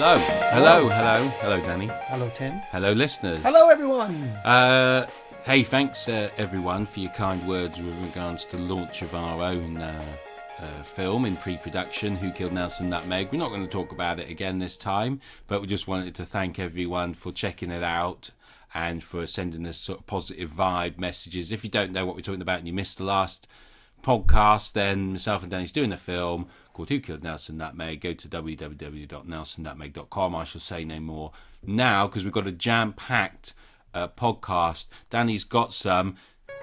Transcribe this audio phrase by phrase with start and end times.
[0.00, 1.88] Hello, hello, hello, hello, Danny.
[2.06, 2.52] Hello, Tim.
[2.70, 3.42] Hello, listeners.
[3.42, 4.14] Hello, everyone.
[4.44, 5.08] Uh,
[5.44, 9.42] hey, thanks uh, everyone for your kind words with regards to the launch of our
[9.42, 10.04] own uh,
[10.60, 13.32] uh, film in pre-production, Who Killed Nelson Nutmeg.
[13.32, 16.24] We're not going to talk about it again this time, but we just wanted to
[16.24, 18.30] thank everyone for checking it out
[18.72, 21.50] and for sending us sort of positive vibe messages.
[21.50, 23.48] If you don't know what we're talking about and you missed the last
[24.04, 26.46] podcast, then myself and Danny's doing a film
[26.78, 28.00] called Who Killed Nelson Nutmeg.
[28.00, 30.34] Go to www.nelsonnutmeg.com.
[30.36, 31.32] I shall say no more
[31.66, 33.52] now because we've got a jam-packed
[33.94, 34.86] uh, podcast.
[35.10, 36.14] Danny's got some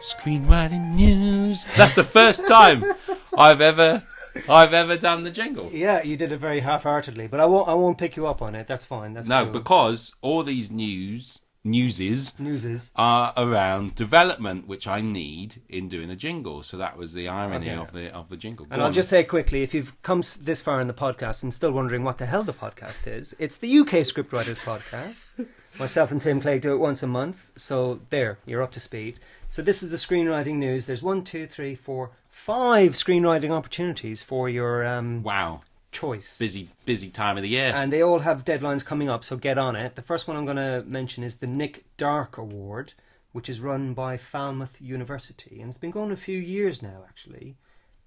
[0.02, 1.66] screenwriting news.
[1.76, 2.86] That's the first time
[3.38, 4.08] I've ever
[4.48, 5.70] I've ever done the jingle.
[5.74, 7.68] Yeah, you did it very half-heartedly, but I won't.
[7.68, 8.68] I won't pick you up on it.
[8.68, 9.14] That's fine.
[9.14, 9.52] That's No, cool.
[9.54, 16.10] because all these news newses news is are around development, which I need in doing
[16.10, 16.64] a jingle.
[16.64, 17.82] So that was the irony Okay.
[17.82, 18.66] of the of the jingle.
[18.70, 18.94] And Go I'll on.
[18.94, 22.20] just say quickly, if you've come this far in the podcast and still wondering what
[22.20, 25.48] the hell the podcast is, it's the UK Scriptwriters Podcast.
[25.80, 29.20] Myself and Tim Clegg do it once a month, so there, you're up to speed.
[29.50, 30.86] So this is the screenwriting news.
[30.86, 35.60] There's one, two, three, four, five screenwriting opportunities for your um, wow,
[35.96, 36.38] choice.
[36.38, 37.72] busy busy time of the year.
[37.74, 39.96] and they all have deadlines coming up, so get on it.
[39.96, 42.94] The first one I'm going to mention is the Nick Darke Award,
[43.32, 47.58] which is run by Falmouth University, and it's been going a few years now, actually,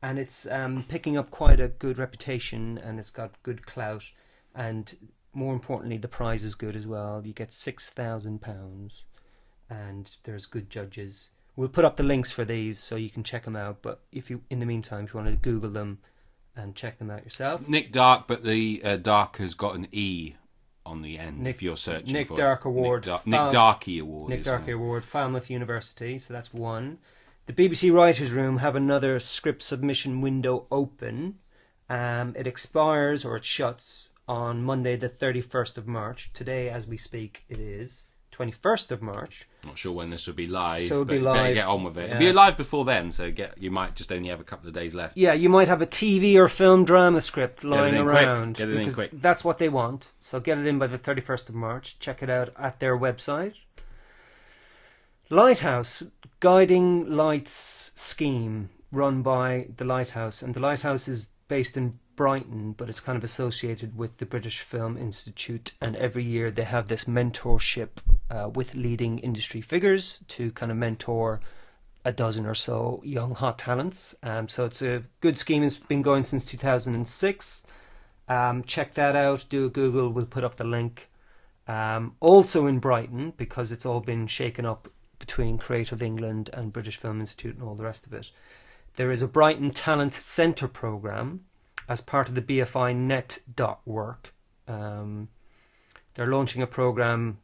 [0.03, 4.05] and it's um, picking up quite a good reputation, and it's got good clout,
[4.55, 4.97] and
[5.33, 7.23] more importantly, the prize is good as well.
[7.25, 9.05] You get six thousand pounds,
[9.71, 11.31] and there's good judges.
[11.57, 13.83] We'll put up the links for these so you can check them out.
[13.83, 15.99] But if you, in the meantime, if you want to Google them
[16.59, 20.35] and check them out yourself, Nick Darke, but the uh, Darke has got an E
[20.85, 21.41] on the end.
[21.41, 22.69] Nick- if you're searching Nick for Dark it.
[22.69, 24.31] Award, Nick, Dar- Fal- Nick Darky Award.
[24.31, 24.75] Nick Darky it?
[24.75, 26.19] Award, Falmouth University.
[26.19, 26.99] So that's one.
[27.47, 31.39] The BBC Writers' Room have another script submission window open.
[31.89, 36.31] Um, it expires or it shuts on Monday, the 31st of March.
[36.35, 38.05] Today, as we speak, it is
[38.39, 39.49] 21st of March.
[39.65, 41.97] Not sure when this will be live, So it'll but be live, get on with
[41.99, 42.09] it.
[42.09, 42.17] yeah.
[42.17, 44.75] It'll be live before then, so get you might just only have a couple of
[44.75, 45.17] days left.
[45.17, 48.15] Yeah, you might have a TV or film drama script it lying in quick.
[48.15, 48.57] around.
[48.57, 49.11] Get it in quick.
[49.13, 50.13] That's what they want.
[50.21, 51.99] So get it in by the 31st of March.
[51.99, 53.55] Check it out at their website.
[55.31, 56.05] Lighthouse
[56.41, 62.91] Guiding Lights scheme run by the Lighthouse, and the Lighthouse is based in Brighton, but
[62.91, 65.75] it's kind of associated with the British Film Institute.
[65.81, 67.91] And every year they have this mentorship
[68.29, 71.41] uh, with leading industry figures to kind of mentor
[72.05, 74.17] a dozen or so young hot talents.
[74.25, 75.63] Um, so it's a good scheme.
[75.63, 77.67] It's been going since 2006.
[78.29, 79.45] Um, check that out.
[79.49, 80.09] Do a Google.
[80.09, 81.09] We'll put up the link.
[81.69, 84.89] Um, also in Brighton, because it's all been shaken up
[85.21, 88.33] between Creative England and British Film Institute and all the rest of it.
[88.97, 91.45] There is a Brighton Talent Centre programme
[91.89, 94.35] as part of the BFI Net dot work.
[94.67, 95.29] Um,
[96.15, 97.39] they're launching a programme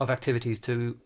[0.00, 0.98] of activities to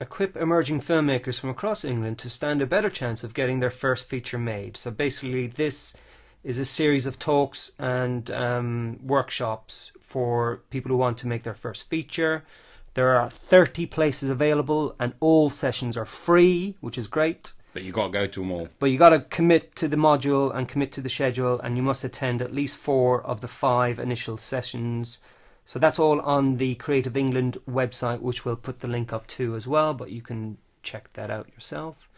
[0.00, 4.08] equip emerging filmmakers from across England to stand a better chance of getting their first
[4.08, 4.76] feature made.
[4.76, 5.96] So basically, this
[6.42, 11.54] is a series of talks and um, workshops for people who want to make their
[11.54, 12.44] first feature.
[12.92, 17.52] There are 30 places available, and all sessions are free, which is great.
[17.74, 18.68] But you got to go to them all.
[18.78, 21.82] But you got to commit to the module and commit to the schedule, and you
[21.82, 25.18] must attend at least four of the five initial sessions.
[25.66, 29.56] So that's all on the Creative England website, which we'll put the link up to
[29.56, 32.08] as well, but you can check that out yourself.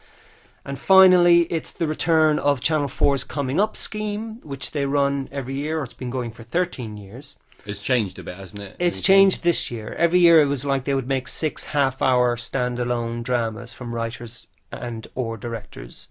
[0.62, 5.54] And finally, it's the return of Channel 4's Coming Up scheme, which they run every
[5.54, 7.36] year, or it's been going for 13 years.
[7.64, 8.76] It's changed a bit, hasn't it?
[8.78, 9.94] It's changed this year.
[9.96, 15.06] Every year it was like they would make six half-hour standalone dramas from writers and
[15.14, 16.08] or directors.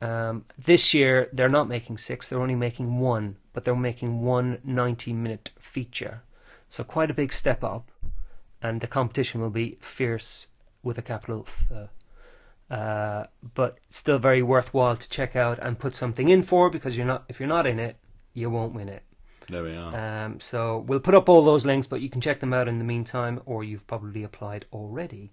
[0.00, 4.58] Um, this year they're not making six; they're only making one, but they're making one
[4.66, 6.22] 90-minute feature.
[6.68, 7.90] So quite a big step up,
[8.62, 10.48] and the competition will be fierce
[10.82, 11.88] with a capital F.
[12.70, 13.24] Uh,
[13.54, 17.24] but still very worthwhile to check out and put something in for because you're not
[17.28, 17.96] if you're not in it,
[18.34, 19.02] you won't win it.
[19.48, 20.24] There we are.
[20.26, 22.78] Um, so we'll put up all those links, but you can check them out in
[22.78, 25.32] the meantime, or you've probably applied already.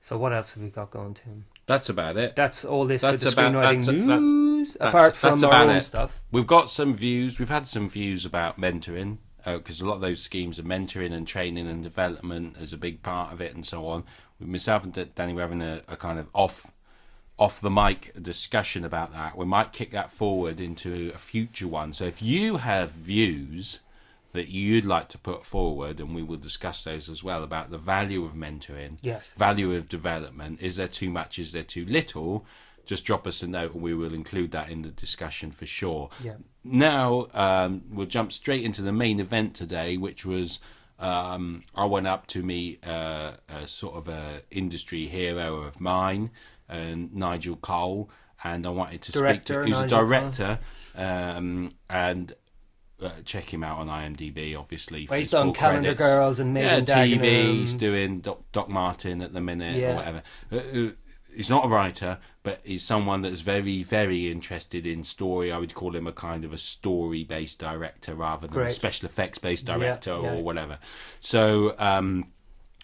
[0.00, 1.44] So what else have we got going, Tim?
[1.68, 2.34] That's about it.
[2.34, 4.74] That's all this That's for the about- screenwriting that's- news.
[4.74, 6.20] that's- apart from our own stuff.
[6.32, 7.38] We've got some views.
[7.38, 11.12] We've had some views about mentoring uh, because a lot of those schemes are mentoring
[11.12, 14.02] and training and development as a big part of it, and so on.
[14.40, 16.72] With myself and Danny, we're having a, a kind of off
[17.38, 19.36] off the mic discussion about that.
[19.36, 21.92] We might kick that forward into a future one.
[21.92, 23.78] So if you have views
[24.32, 27.78] that you'd like to put forward, and we will discuss those as well about the
[27.78, 29.32] value of mentoring, Yes.
[29.36, 30.60] value of development.
[30.60, 31.38] Is there too much?
[31.38, 32.44] Is there too little?
[32.88, 36.08] just drop us a note and we will include that in the discussion for sure.
[36.24, 36.36] Yeah.
[36.64, 40.58] Now um, we'll jump straight into the main event today, which was
[40.98, 46.30] um, I went up to meet uh, a sort of a industry hero of mine,
[46.68, 48.10] and Nigel Cole,
[48.42, 50.58] and I wanted to Director, speak to who's a Nigel director,
[50.96, 52.32] um, and.
[53.00, 55.06] Uh, check him out on IMDb, obviously.
[55.06, 56.00] His on Calendar credits.
[56.00, 57.18] Girls and yeah, TV.
[57.18, 57.58] Dagenham.
[57.58, 59.92] He's doing Doc, Doc Martin at the minute Yeah.
[59.92, 60.22] or whatever.
[60.50, 60.90] Uh, uh,
[61.32, 65.52] he's not a writer, but he's someone that's very, very interested in story.
[65.52, 69.64] I would call him a kind of a story-based director rather than a special effects-based
[69.64, 70.34] director yeah.
[70.34, 70.78] or whatever.
[71.20, 72.32] So, um,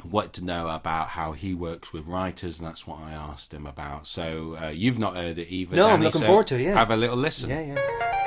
[0.05, 3.67] wanted to know about how he works with writers, and that's what I asked him
[3.67, 4.07] about.
[4.07, 5.75] So, uh, you've not heard it either.
[5.75, 6.75] No, I'm looking so forward to it, yeah.
[6.75, 7.51] Have a little listen.
[7.51, 8.21] Yeah, yeah.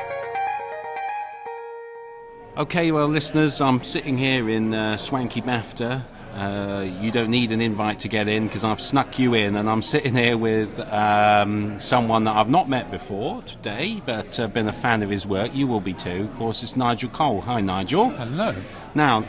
[2.58, 6.02] Okay, well, listeners, I'm sitting here in uh, swanky BAFTA.
[6.34, 9.70] Uh, you don't need an invite to get in because I've snuck you in, and
[9.70, 14.68] I'm sitting here with um, someone that I've not met before today, but uh, been
[14.68, 15.54] a fan of his work.
[15.54, 16.28] You will be too.
[16.32, 17.42] Of course, it's Nigel Cole.
[17.42, 18.10] Hi, Nigel.
[18.10, 18.56] Hello.
[18.96, 19.28] Now,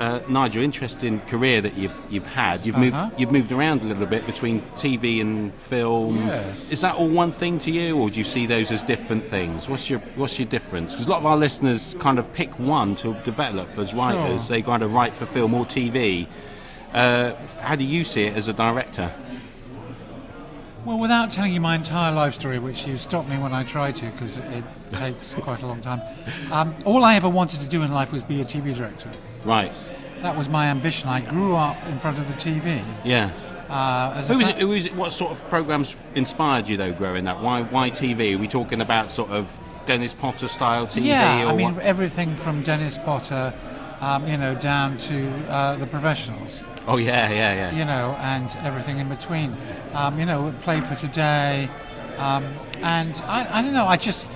[0.00, 2.66] uh, Nigel, interesting career that you've you've had.
[2.66, 3.04] You've Uh-huh.
[3.06, 6.26] moved you've moved around a little bit between TV and film.
[6.26, 6.70] Yes.
[6.72, 9.68] Is that all one thing to you, or do you see those as different things?
[9.68, 10.92] What's your What's your difference?
[10.92, 14.46] Because a lot of our listeners kind of pick one to develop as writers.
[14.46, 14.56] Sure.
[14.56, 16.26] They kind of write for film or TV.
[16.92, 19.12] Uh, how do you see it as a director?
[20.84, 23.90] Well, without telling you my entire life story, which you stopped me when I try
[23.90, 26.02] to because it, it takes quite a long time,
[26.52, 29.10] um, all I ever wanted to do in life was be a TV director.
[29.44, 29.72] Right.
[30.22, 31.08] That was my ambition.
[31.08, 32.82] I grew up in front of the TV.
[33.04, 33.30] Yeah.
[33.68, 36.92] Uh, as Who was it, who was it, what sort of programs inspired you though
[36.92, 37.40] growing up?
[37.40, 38.34] Why why TV?
[38.34, 41.06] Are we talking about sort of Dennis Potter style TV?
[41.06, 41.84] Yeah, or I mean what?
[41.84, 43.52] everything from Dennis Potter,
[44.00, 46.62] um, you know, down to uh, the professionals.
[46.86, 47.70] Oh yeah, yeah, yeah.
[47.72, 49.56] you know, and everything in between.
[49.94, 51.70] Um, you know, play for today,
[52.18, 52.44] um,
[52.82, 53.86] and I, I don't know.
[53.86, 54.26] I just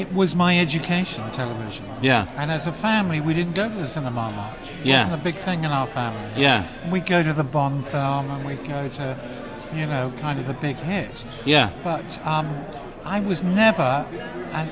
[0.00, 1.84] it was my education, television.
[2.02, 2.26] Yeah.
[2.36, 4.70] And as a family, we didn't go to the cinema much.
[4.80, 5.04] It Yeah.
[5.04, 6.30] wasn't a big thing in our family.
[6.36, 6.64] Yeah.
[6.90, 9.16] We'd go to the Bond film, and we'd go to,
[9.74, 11.24] you know, kind of the big hit.
[11.44, 11.70] Yeah.
[11.82, 12.46] But um,
[13.04, 14.06] I was never,
[14.52, 14.70] and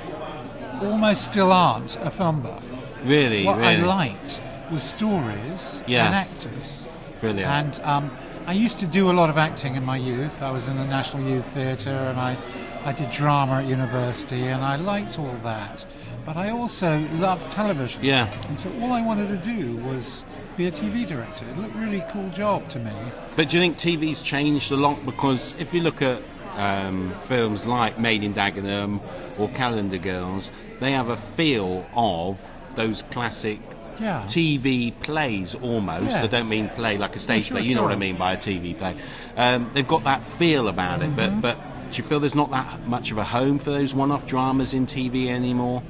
[0.83, 2.65] almost still aren't, a film buff.
[3.05, 3.77] Really, What really.
[3.83, 4.41] I liked
[4.71, 6.07] was stories Yeah.
[6.07, 6.85] and actors.
[7.21, 7.51] Brilliant.
[7.79, 8.11] And um,
[8.47, 10.43] I used to do a lot of acting in my youth.
[10.43, 12.37] I was in the National Youth Theatre and I,
[12.87, 15.85] I did drama at university and I liked all that.
[16.25, 18.05] But I also loved television.
[18.05, 18.33] Yeah.
[18.49, 20.25] And so all I wanted to do was
[20.57, 21.45] be a TV director.
[21.51, 22.93] It looked a really cool job to me.
[23.35, 25.05] But do you think TV's changed a lot?
[25.05, 26.23] Because if you look at
[26.55, 29.01] um, films like Made in Dagenham
[29.37, 33.59] or Calendar Girls, they have a feel of those classic
[34.01, 34.23] Yeah.
[34.27, 36.17] TV plays almost.
[36.17, 37.67] I don't mean play like a stage sure, play.
[37.67, 38.95] You know what I mean by a TV play.
[39.37, 41.11] Um, they've got that feel about it.
[41.11, 41.41] Mm-hmm.
[41.41, 44.27] But but do you feel there's not that much of a home for those one-off
[44.27, 45.83] dramas in TV anymore?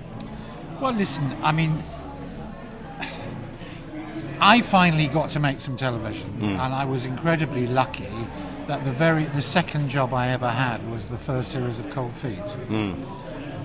[0.81, 1.83] Well, listen, I mean,
[4.41, 6.45] I finally got to make some television, Hmm.
[6.61, 8.09] and I was incredibly lucky
[8.67, 12.13] that the very the second job I ever had was the first series of Cold
[12.13, 12.39] Feet,
[12.69, 12.93] Hmm.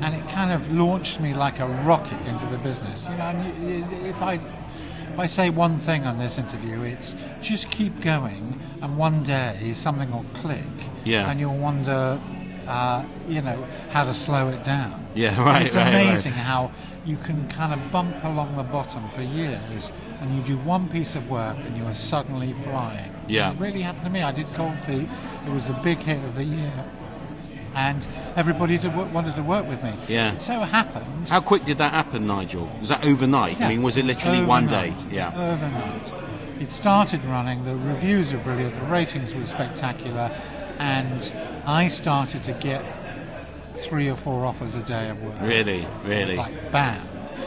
[0.02, 3.08] and it kind of launched me like a rocket into the business.
[3.08, 4.40] You know, and you- you- if I
[5.13, 9.74] if I say one thing on this interview, it's just keep going, and one day
[9.75, 10.63] something will click,
[11.04, 11.30] Yeah.
[11.30, 12.19] and you'll wonder,
[12.68, 15.06] uh, you know, how to slow it down.
[15.13, 16.06] Yeah, And right, It's right, right.
[16.08, 16.72] amazing how
[17.06, 19.91] you can kind of bump along the bottom for years,
[20.22, 23.12] and you do one piece of work, and you are suddenly flying.
[23.27, 23.50] Yeah.
[23.50, 24.24] And it really happened to me.
[24.24, 25.10] I did Cold Feet.
[25.48, 26.72] It was a big hit of the year,
[27.75, 29.94] and everybody did, wanted to work with me.
[30.08, 30.32] Yeah.
[30.38, 31.30] So it so happened.
[31.30, 32.70] How quick did that happen, Nigel?
[32.80, 33.60] Was that overnight?
[33.60, 33.66] Yeah.
[33.68, 34.90] I mean, was it literally one day?
[34.90, 35.06] overnight.
[35.12, 35.51] It Yeah.
[35.54, 36.12] overnight.
[36.62, 37.66] It started running.
[37.66, 38.75] The reviews were brilliant.
[38.80, 40.32] The ratings were spectacular,
[40.80, 41.32] and
[41.66, 42.84] I started to get
[43.75, 45.40] three or four offers a day of work.
[45.42, 46.38] Really, It really.
[46.38, 47.01] was like bam.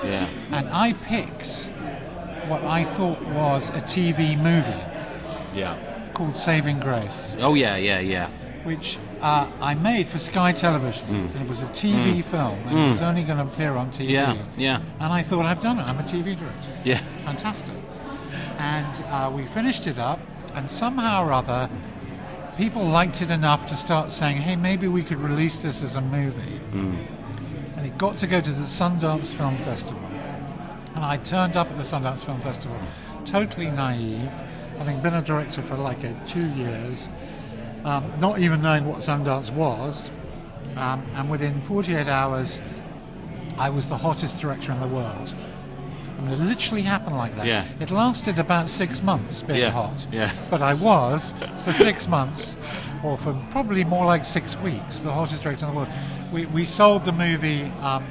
[0.05, 0.27] Yeah.
[0.53, 1.69] and I picked
[2.49, 4.73] what I thought was a TV movie
[5.55, 5.77] Yeah.
[6.13, 8.27] called Saving Grace, Oh yeah, yeah, yeah.
[8.65, 11.29] which uh, I made for Sky Television.
[11.29, 11.41] Mm.
[11.41, 14.11] It was a TV film, and it was only going to appear on TV.
[14.11, 14.83] Yeah, yeah.
[15.01, 15.85] And I thought, I've done it.
[15.85, 16.79] I'm a TV director.
[16.85, 16.99] Yeah.
[17.25, 17.75] Fantastic.
[18.59, 20.21] And uh, we finished it up,
[20.53, 21.71] and somehow or other,
[22.59, 26.03] people liked it enough to start saying, hey, maybe we could release this as a
[26.03, 26.61] movie.
[26.73, 30.05] And it got to go to the Sundance Film Festival.
[30.95, 32.77] And I turned up at the Sundance Film Festival
[33.25, 34.31] totally naive,
[34.77, 37.09] having been a director for like a two years,
[37.85, 40.11] um, not even knowing what Sundance was.
[40.77, 42.61] Um, and within 48 hours,
[43.59, 45.33] I was the hottest director in the world.
[46.19, 47.47] I mean, it literally happened like that.
[47.47, 47.67] Yeah.
[47.81, 50.07] It lasted about six months being Yeah, hot.
[50.11, 50.33] yeah.
[50.51, 52.57] But I was, for six months,
[53.05, 55.89] or for probably more like six weeks, the hottest director in the world.
[56.33, 58.05] We, we sold the movie um,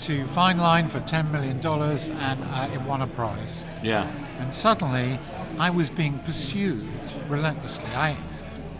[0.00, 3.64] to Fine Line for $10 million and uh, it won a prize.
[3.82, 4.10] Yeah.
[4.38, 5.18] And suddenly
[5.58, 6.88] I was being pursued
[7.28, 7.90] relentlessly.
[7.90, 8.16] I,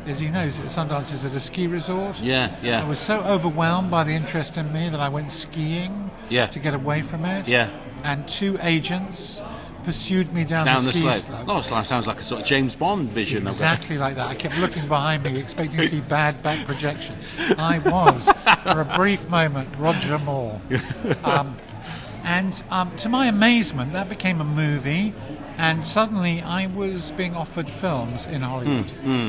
[0.07, 2.21] as you know, Sundance is at a ski resort.
[2.21, 2.85] Yeah, yeah.
[2.85, 6.47] I was so overwhelmed by the interest in me that I went skiing Yeah.
[6.47, 7.49] to get away from it.
[7.49, 7.71] Yeah.
[8.05, 9.41] And two agents
[9.85, 11.45] pursued me down, Down the, the ski slope.
[11.49, 13.47] Oh, it sounds like a sort of James Bond vision.
[13.47, 14.29] Exactly like that.
[14.29, 17.15] I kept looking behind me, expecting to see bad back projection.
[17.59, 18.29] I was,
[18.63, 20.61] for a brief moment, Roger Moore.
[21.25, 21.57] Um,
[22.25, 25.13] and um, to my amazement, that became a movie,
[25.59, 28.89] and suddenly I was being offered films in Hollywood.
[28.91, 29.29] Hmm,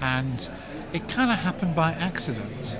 [0.00, 0.48] And
[0.92, 2.76] it kind of happened by accident.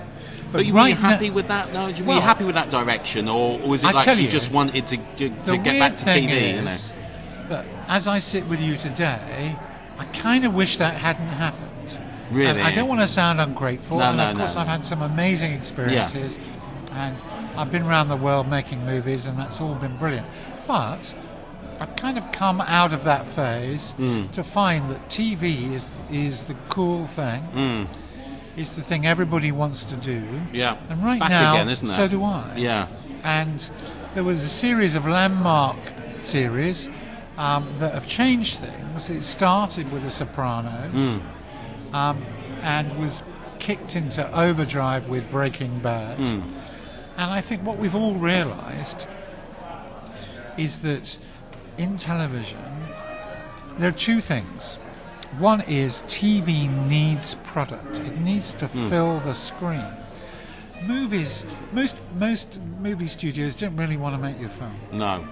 [0.53, 1.73] But you were you right now- happy with that?
[1.73, 4.53] No, were you happy with that direction, or was it I like you, you, just
[4.53, 6.57] wanted to, to, to get back to TV?
[6.57, 6.77] you know?
[7.50, 9.57] that as I sit with you today,
[9.99, 11.69] I kind of wish that hadn't happened.
[12.31, 12.49] Really?
[12.49, 13.99] And I don't want to sound ungrateful.
[13.99, 14.61] No, and no, of course, no.
[14.62, 16.39] I've had some amazing experiences,
[16.93, 17.17] and
[17.57, 20.27] I've been around the world making movies, and that's all been brilliant.
[20.67, 21.12] But
[21.81, 24.27] I've kind of come out of that phase Hmm.
[24.33, 27.89] to find that TV is is the cool thing.
[28.57, 30.23] It's the thing everybody wants to do.
[30.53, 30.77] Yeah.
[30.91, 31.93] And right back now, again, isn't it?
[31.93, 32.87] so do I Yeah.
[33.25, 33.71] and
[34.15, 35.77] there was a series of landmark
[36.21, 36.89] series
[37.39, 39.09] um, that have changed things.
[39.09, 41.95] It started with The Sopranos Hmm.
[41.97, 42.23] um,
[42.63, 43.23] and was
[43.59, 46.19] kicked into overdrive with Breaking Bad.
[46.19, 46.41] Hmm.
[47.17, 49.07] And I think what we've all realised
[50.59, 51.19] is that
[51.81, 52.59] in television
[53.79, 54.77] there are two things.
[55.39, 57.99] One is TV needs product.
[58.01, 58.89] It needs to Hmm.
[58.91, 59.87] fill the screen.
[60.87, 64.75] Movies, most most movie studios don't really want to make your film.
[64.93, 65.25] No.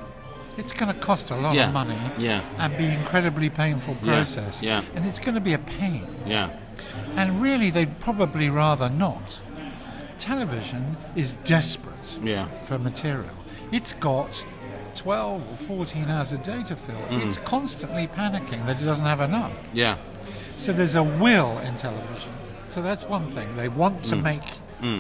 [0.57, 1.67] It's going to cost a lot Yeah.
[1.67, 2.41] of money Yeah.
[2.59, 4.13] and be an incredibly painful Yeah.
[4.15, 4.63] process.
[4.63, 4.83] Yeah.
[4.95, 6.07] And it's going to be a pain.
[6.27, 6.49] Yeah.
[7.17, 9.41] And really, they'd probably rather not.
[10.19, 12.47] Television is desperate Yeah.
[12.65, 13.37] for material.
[13.73, 14.43] It's got
[14.95, 16.97] 12 or 14 hours a day to fill.
[17.09, 17.27] Mm.
[17.27, 19.53] It's constantly panicking that it doesn't have enough.
[19.73, 19.97] Yeah.
[20.57, 22.33] So there's a will in television.
[22.69, 23.55] So that's one thing.
[23.57, 24.09] They want Mm.
[24.11, 24.43] to make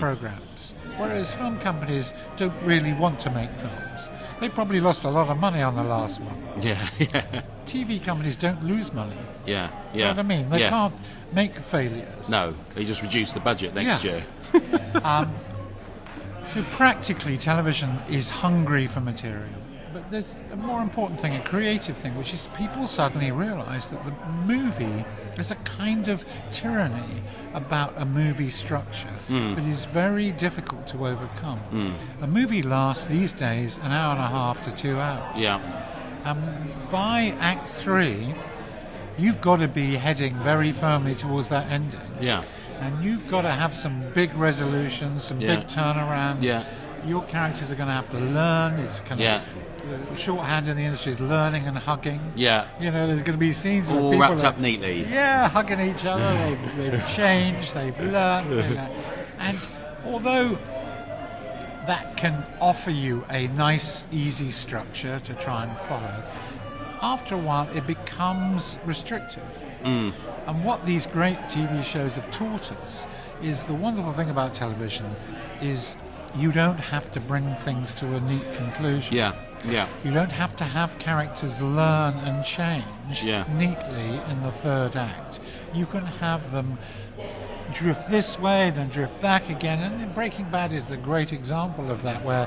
[0.00, 0.72] programs.
[0.96, 4.10] Whereas film companies don't really want to make films.
[4.40, 6.36] They probably lost a lot of money on the last one.
[6.62, 6.88] Yeah.
[6.98, 7.42] Yeah.
[7.66, 9.14] TV companies don't lose money.
[9.46, 9.68] Yeah.
[9.92, 10.08] You know Yeah.
[10.10, 10.50] what I mean?
[10.50, 10.70] They yeah.
[10.70, 10.94] can't
[11.32, 12.28] make failures.
[12.28, 14.10] No, they just reduce the budget next Yeah.
[14.12, 14.24] year.
[16.54, 19.57] So practically, television is hungry for material.
[20.10, 24.12] There's a more important thing, a creative thing, which is people suddenly realise that the
[24.46, 25.04] movie
[25.36, 27.22] is a kind of tyranny
[27.52, 29.54] about a movie structure hmm.
[29.54, 31.58] that is very difficult to overcome.
[31.58, 32.24] Hmm.
[32.24, 35.36] A movie lasts these days an hour and a half to two hours.
[35.36, 35.60] Yeah.
[36.24, 38.34] And by Act Three,
[39.18, 42.00] you've got to be heading very firmly towards that ending.
[42.20, 42.44] Yeah.
[42.80, 45.56] And you've got to have some big resolutions, some Yeah.
[45.56, 46.42] big turnarounds.
[46.42, 46.64] Yeah.
[47.06, 48.78] Your characters are going to have to learn.
[48.80, 49.40] It's kind Yeah.
[49.88, 52.32] The shorthand in the industry is learning and hugging.
[52.36, 52.66] Yeah.
[52.80, 55.04] You know, there's going to be scenes where All people wrapped are, up neatly.
[55.04, 56.32] yeah, hugging each other.
[56.44, 57.74] They've, they've changed.
[57.74, 58.50] They've learned.
[58.50, 58.94] you know.
[59.38, 59.58] And
[60.04, 60.58] although
[61.86, 66.22] that can offer you a nice, easy structure to try and follow,
[67.00, 69.42] after a while it becomes restrictive.
[69.84, 70.12] Mm.
[70.46, 73.06] And what these great TV shows have taught us
[73.42, 75.06] is the wonderful thing about television
[75.62, 75.96] is
[76.38, 79.16] you don't have to bring things to a neat conclusion.
[79.16, 79.32] Yeah.
[79.68, 79.88] Yeah.
[80.04, 82.84] You don't have to have characters learn and change
[83.24, 83.44] Yeah.
[83.54, 85.40] neatly in the third act.
[85.74, 86.78] You can have them
[87.72, 89.80] drift this way, then drift back again.
[89.80, 92.46] And Breaking Bad is the great example of that, where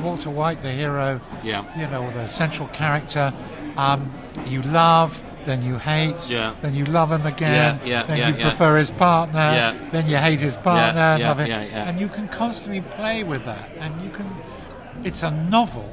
[0.00, 1.64] Walter White, the hero, Yeah.
[1.76, 3.32] you know, the central character,
[3.76, 4.12] um,
[4.46, 6.52] you love, then you hate, Yeah.
[6.60, 10.40] then you love him again, Yeah, yeah, then you prefer his partner, then you hate
[10.40, 11.48] his partner, and yeah, love it.
[11.48, 11.88] yeah, yeah.
[11.88, 14.26] and you can constantly play with that, and you can.
[15.04, 15.88] It's a novel,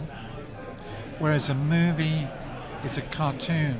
[1.19, 2.27] whereas a movie
[2.83, 3.77] is a cartoon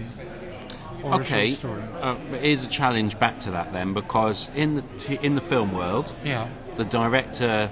[1.02, 1.58] or Okay.
[1.64, 2.06] a.
[2.06, 5.42] Uh, but here's a challenge back to that then, because in the t- in the
[5.42, 7.70] film world, Yeah, the director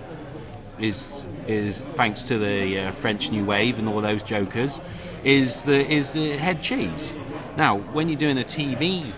[0.79, 4.81] is is thanks to the uh, French New Wave and all those jokers,
[5.23, 7.13] is the is the head cheese.
[7.57, 9.11] Now, when you're doing a TV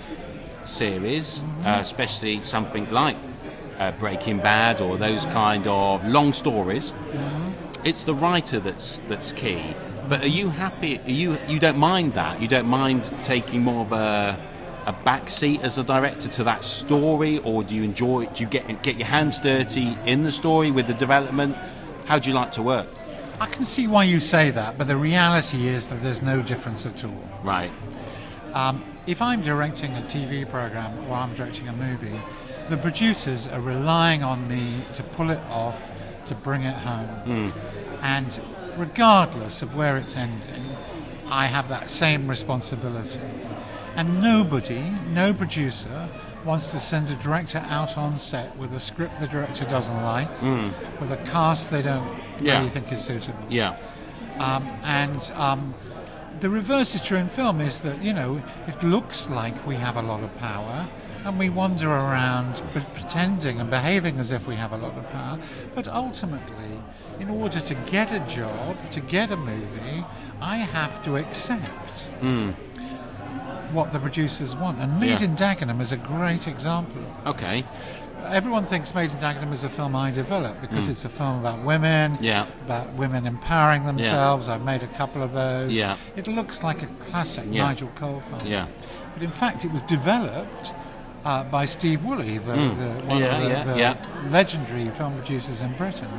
[0.65, 3.15] series, uh, especially something like
[3.79, 6.93] uh, Breaking Bad or those kind of long stories,
[7.83, 9.75] it's the writer that's that's key.
[10.09, 10.99] But are you happy?
[10.99, 12.41] Are you you don't mind that?
[12.41, 14.39] You don't mind taking more of a
[14.85, 18.25] a back seat as a director to that story, or do you enjoy?
[18.27, 21.55] Do you get get your hands dirty in the story with the development?
[22.05, 22.87] How do you like to work?
[23.39, 26.85] I can see why you say that, but the reality is that there's no difference
[26.85, 27.29] at all.
[27.43, 27.71] Right.
[28.53, 32.19] Um, if I'm directing a TV program or I'm directing a movie,
[32.69, 35.91] the producers are relying on me to pull it off,
[36.27, 37.51] to bring it home.
[37.51, 37.59] Hmm.
[38.01, 38.41] And
[38.77, 40.63] regardless of where it's ending,
[41.29, 43.19] I have that same responsibility.
[43.95, 46.09] And nobody, no producer,
[46.45, 50.29] wants to send a director out on set with a script the director doesn't like,
[50.99, 52.19] with a cast they don't.
[52.41, 52.57] Yeah.
[52.57, 53.45] really think is suitable.
[53.49, 53.77] Yeah.
[54.39, 55.73] Um, and um,
[56.43, 59.95] the reverse is true in film is that, you know, it looks like we have
[59.95, 60.85] a lot of power
[61.23, 62.61] and we wander around
[62.93, 65.39] pretending and behaving as if we have a lot of power.
[65.73, 66.81] But ultimately,
[67.17, 70.03] in order to get a job, to get a movie,
[70.41, 72.49] I have to accept hmm.
[73.71, 74.79] what the producers want.
[74.79, 75.27] And Made Yeah.
[75.27, 77.29] in Dagenham is a great example of that.
[77.35, 77.63] Okay.
[78.25, 81.63] Everyone thinks Made in Dagenham is a film I developed because it's a film about
[81.63, 82.17] women.
[82.21, 82.47] Yeah.
[82.65, 84.47] about women empowering themselves.
[84.49, 85.71] I've made a couple of those.
[85.71, 85.97] Yeah.
[86.15, 87.63] It looks like a classic Yeah.
[87.67, 88.45] Nigel Cole film.
[88.45, 88.67] Yeah.
[89.13, 90.73] But in fact, it was developed
[91.25, 93.17] uh, by Steve Woolley, the, the, one.
[93.19, 94.29] Yeah, of the, yeah, the yeah.
[94.31, 96.09] legendary film producers in Britain,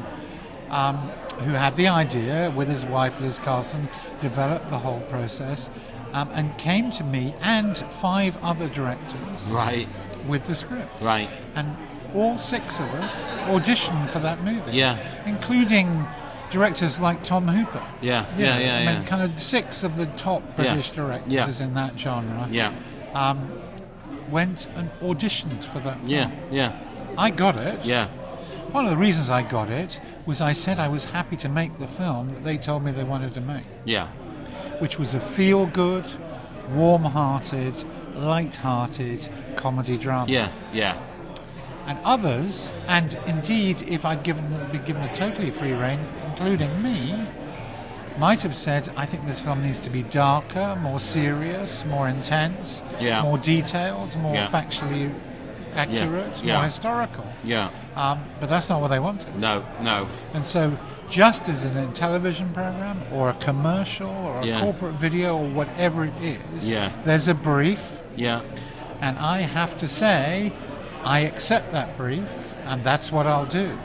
[0.70, 0.96] um,
[1.44, 3.88] who had the idea with his wife Liz Karlsen,
[4.20, 5.68] developed the whole process,
[6.12, 9.88] um, and came to me and five other directors Right.
[10.28, 11.28] with the script Right.
[11.54, 11.76] and
[12.14, 14.72] all six of us auditioned for that movie.
[14.72, 14.96] Yeah.
[15.26, 16.06] Including
[16.50, 17.82] directors like Tom Hooper.
[18.00, 18.24] Yeah.
[18.36, 18.58] You Yeah.
[18.58, 18.76] Yeah.
[18.76, 19.02] I Yeah.
[19.04, 21.64] kind of six of the top British directors Yeah.
[21.66, 22.72] in that genre Yeah.
[23.14, 23.50] um,
[24.30, 26.08] went and auditioned for that film.
[26.08, 26.30] Yeah.
[26.50, 26.72] Yeah.
[27.18, 27.84] I got it.
[27.84, 28.06] Yeah.
[28.72, 31.78] One of the reasons I got it was I said I was happy to make
[31.78, 34.06] the film that they told me they wanted to make, Yeah.
[34.78, 36.04] which was a feel good,
[36.72, 37.74] warm hearted,
[38.16, 40.26] light hearted comedy drama.
[40.30, 40.48] Yeah.
[40.72, 40.94] Yeah.
[41.86, 47.14] And others, and indeed, if I'd given been given a totally free rein, including me,
[48.18, 52.82] might have said, "I think this film needs to be darker, more serious, more intense,
[53.00, 53.22] Yeah.
[53.22, 54.46] more detailed, more Yeah.
[54.46, 55.10] factually
[55.74, 56.54] accurate, Yeah.
[56.54, 57.68] more historical." Yeah.
[57.96, 59.36] Um, but that's not what they wanted.
[59.38, 59.64] No.
[59.82, 60.06] No.
[60.32, 60.76] And so,
[61.10, 64.60] just as in a television program or a commercial or a Yeah.
[64.60, 66.90] corporate video or whatever it is, Yeah.
[67.04, 68.40] there's a brief Yeah.
[69.00, 70.52] and I have to say,
[71.04, 73.78] I accept that brief, and that's what I'll do.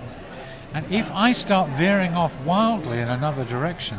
[0.73, 3.97] And if I start veering off wildly in another direction,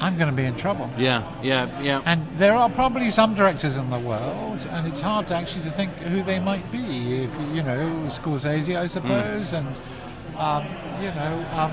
[0.00, 0.90] I'm going to be in trouble.
[0.98, 1.30] Yeah.
[1.42, 1.80] Yeah.
[1.80, 2.02] Yeah.
[2.04, 5.70] And there are probably some directors in the world, and it's hard to actually to
[5.70, 7.22] think who they might be.
[7.24, 9.68] If you know, Scorsese, I suppose, and
[10.38, 10.66] um,
[11.00, 11.70] you know, um,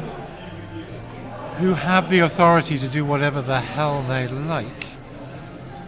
[1.57, 4.85] who have the authority to do whatever the hell they like.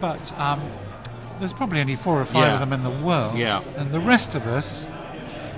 [0.00, 0.60] But um,
[1.40, 2.54] there's probably only four or five Yeah.
[2.54, 3.60] of them in the world, Yeah.
[3.76, 4.86] and the rest of us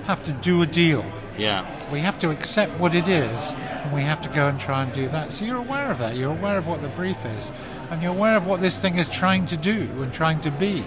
[0.06, 1.04] have to do a deal.
[1.38, 1.64] Yeah.
[1.92, 4.92] We have to accept what it is, and we have to go and try and
[4.92, 5.32] do that.
[5.32, 6.16] So you're aware of that.
[6.16, 7.52] You're aware of what the brief is,
[7.90, 10.82] and you're aware of what this thing is trying to do and trying to be.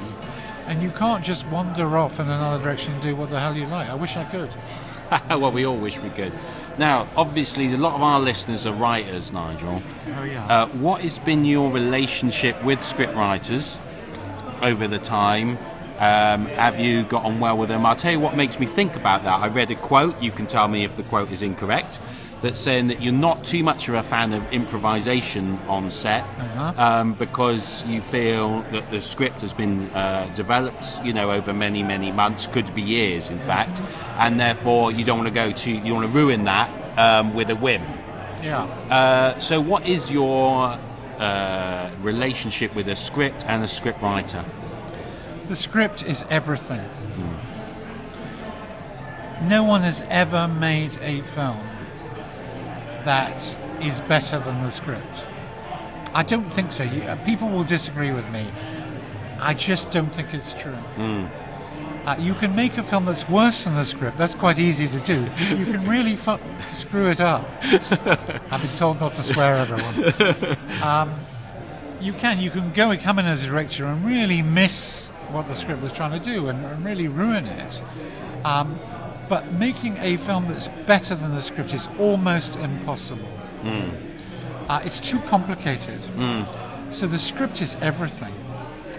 [0.67, 3.65] And you can't just wander off in another direction and do what the hell you
[3.67, 3.89] like.
[3.89, 4.49] I wish I could.
[5.29, 6.31] well, we all wish we could.
[6.77, 9.81] Now, obviously, a lot of our listeners are writers, Nigel.
[10.17, 10.45] Oh yeah.
[10.45, 13.77] Uh, what has been your relationship with scriptwriters
[14.61, 15.57] over the time?
[15.97, 17.85] Um, have you got on well with them?
[17.85, 19.39] I'll tell you what makes me think about that.
[19.39, 21.99] I read a quote, you can tell me if the quote is incorrect,
[22.41, 26.73] that's saying that you're not too much of a fan of improvisation on set Uh-huh.
[26.81, 31.83] um, because you feel that the script has been uh, developed, you know, over many,
[31.83, 33.81] many months, could be years, in fact,
[34.19, 37.49] and therefore you don't want to go to, you want to ruin that um, with
[37.49, 37.81] a whim.
[38.41, 38.63] yeah.
[38.89, 40.77] Uh, so, what is your
[41.19, 44.43] uh, relationship with a script and a script writer?
[45.47, 46.87] The script is everything.
[49.43, 51.59] No one has ever made a film
[53.03, 55.25] that is better than the script.
[56.13, 56.83] I don't think so.
[56.83, 58.47] Uh, people will disagree with me.
[59.39, 60.77] I just don't think it's true.
[62.05, 64.17] Uh, you can make a film that's worse than the script.
[64.17, 65.27] That's quite easy to do.
[65.55, 66.39] You can really fu-
[66.73, 67.47] screw it up.
[68.51, 70.57] I've been told not to swear, everyone.
[70.83, 71.13] Um,
[72.01, 72.39] you can.
[72.39, 75.81] You can go and come in as a director and really miss what the script
[75.81, 77.81] was trying to do and, and really ruin it.
[78.45, 78.79] Um,
[79.27, 83.27] but making a film that's better than the script is almost impossible.
[84.67, 85.99] Uh, it's too complicated.
[86.91, 88.33] So the script is everything.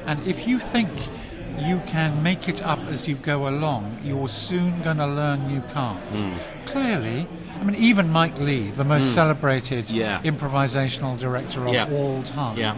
[0.06, 0.90] And if you think
[1.62, 5.62] you can make it up as you go along, you're soon going to learn you
[5.72, 6.00] can't.
[6.66, 7.26] Clearly,
[7.60, 10.20] I mean, even Mike Lee, the most celebrated Yeah.
[10.22, 11.86] improvisational director of Yeah.
[11.90, 12.74] all time, Yeah.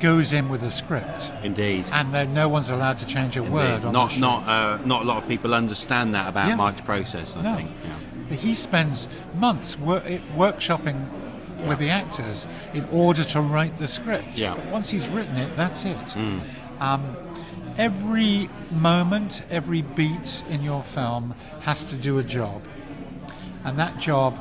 [0.00, 1.84] goes in with a script, Indeed.
[1.92, 3.86] and then no one's allowed to change a word Indeed.
[3.86, 6.54] on Not the not uh, not a lot of people understand that about Yeah.
[6.56, 7.36] Mike's process.
[7.36, 7.56] I No.
[7.56, 7.70] think.
[8.30, 8.36] Yeah.
[8.36, 10.02] He spends months wor-
[10.36, 10.96] workshopping
[11.66, 14.38] with the actors in order to write the script.
[14.38, 14.52] Yeah.
[14.52, 14.56] Mm.
[14.56, 16.16] But once he's written it, that's it.
[16.80, 17.02] Um,
[17.80, 22.62] every moment, every beat in your film has to do a job.
[23.64, 24.38] And that job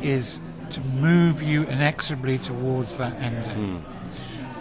[0.00, 3.84] is to move you inexorably towards that ending.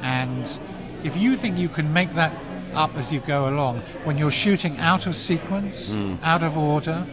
[0.02, 0.60] And
[1.04, 2.34] if you think you can make that
[2.74, 7.06] up as you go along, when you're shooting out of sequence, out of order,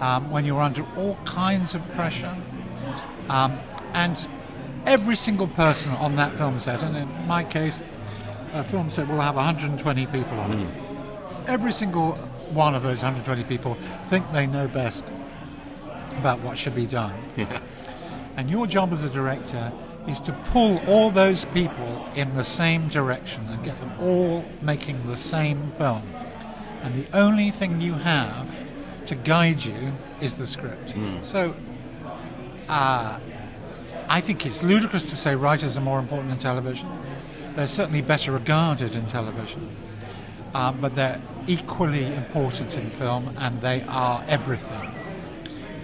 [0.00, 2.34] um, when you're under all kinds of pressure,
[3.28, 3.58] um,
[3.92, 4.26] and
[4.86, 7.82] every single person on that film set, and in my case,
[8.52, 10.68] a film set will have 120 people on it.
[11.46, 12.12] Every single
[12.52, 15.04] one of those 120 people think they know best
[16.18, 17.14] about what should be done.
[18.34, 19.70] And your job as a director
[20.08, 25.06] is to pull all those people in the same direction and get them all making
[25.06, 26.02] the same film.
[26.82, 28.66] And the only thing you have
[29.06, 30.94] to guide you is the script.
[31.22, 31.54] So,
[32.68, 33.20] uh,
[34.08, 36.88] I think it's ludicrous to say writers are more important than television.
[37.54, 39.68] They're certainly better regarded in television,
[40.54, 44.90] um, but they're equally important in film, and they are everything.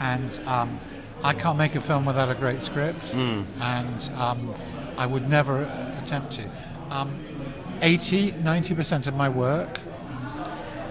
[0.01, 0.81] And um,
[1.23, 3.13] I can't make a film without a great script,
[3.61, 4.55] and um,
[4.97, 5.63] I would never
[6.03, 6.45] attempt to.
[6.91, 7.23] Um,
[7.83, 9.79] 80, 90% of my work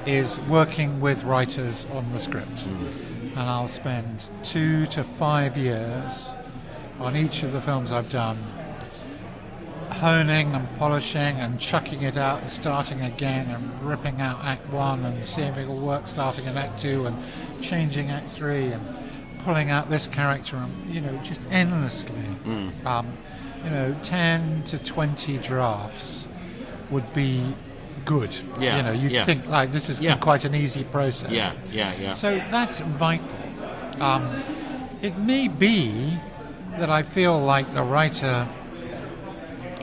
[0.06, 2.66] is working with writers on the script.
[2.68, 6.30] And I'll spend two to five years
[7.00, 8.38] on each of the films I've done,
[9.91, 15.04] honing and polishing and chucking it out and starting again and ripping out Act One
[15.06, 17.17] and seeing if it will work starting in Act Two and
[17.62, 19.00] changing Act Three and
[19.43, 22.12] pulling out this character and you know just endlessly.
[22.86, 23.17] Um,
[23.63, 26.28] you know, ten to twenty drafts
[26.89, 27.56] would be
[28.06, 28.36] good.
[28.60, 29.26] Yeah, You know, you'd yeah.
[29.26, 30.15] think like this is Yeah.
[30.17, 31.32] quite an easy process.
[31.32, 32.13] Yeah, yeah, yeah.
[32.13, 33.26] So that's vital.
[34.00, 34.43] Um,
[35.02, 36.17] it may be
[36.78, 38.47] that I feel like the writer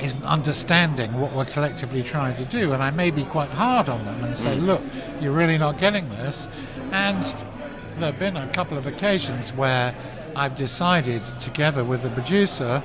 [0.05, 4.05] isn't understanding what we're collectively trying to do, and I may be quite hard on
[4.05, 4.83] them and say, look,
[5.21, 6.47] you're really not getting this.
[6.93, 7.25] And
[7.99, 9.95] there have been a couple of occasions where
[10.37, 12.83] I've decided, together with the producer,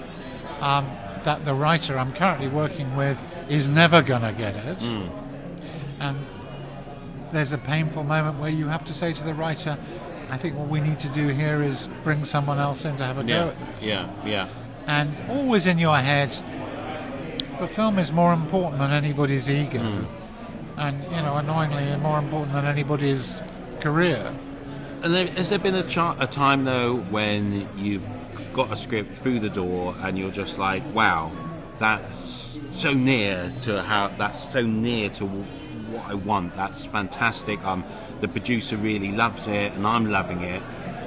[0.61, 0.89] um,
[1.23, 4.81] that the writer I'm currently working with is never going to get it.
[5.99, 6.25] And
[7.31, 9.77] there's a painful moment where you have to say to the writer,
[10.29, 13.17] I think what we need to do here is bring someone else in to have
[13.17, 13.83] a go at this.
[13.83, 14.47] yeah, yeah.
[14.87, 16.31] And always in your head,
[17.59, 19.79] the film is more important than anybody's ego.
[19.79, 20.79] Hmm.
[20.79, 23.41] And, you know, annoyingly, more important than anybody's
[23.81, 24.33] career.
[25.03, 28.07] And there, has there been a, cha- a time though when you've
[28.53, 31.31] got a script through the door and you're just like, wow,
[31.79, 36.55] that's so near to how that's so near to what I want.
[36.55, 37.63] That's fantastic.
[37.65, 37.83] Um,
[38.19, 40.61] the producer really loves it, and I'm loving it.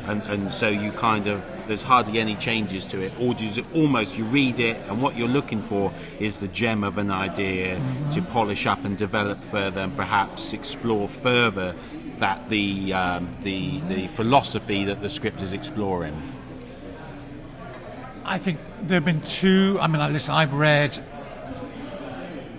[0.09, 4.19] And, and so you kind of there's hardly any changes to it or just almost
[4.19, 8.21] you read it and what you're looking for is the gem of an idea to
[8.21, 11.77] polish up and develop further and perhaps explore further
[12.19, 16.21] that the um, the the philosophy that the script is exploring
[18.25, 19.79] I think there have been two.
[19.81, 20.97] I mean, I- listen, I've read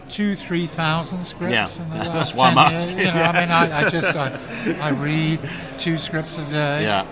[0.10, 1.84] two, three thousand scripts Yeah.
[1.84, 2.80] in the That's last why I'm 10 years.
[2.86, 3.30] asking, You know, yeah.
[3.32, 4.40] I mean, I, I just I,
[4.82, 5.40] I read
[5.80, 6.84] two scripts a day.
[6.84, 7.06] yeah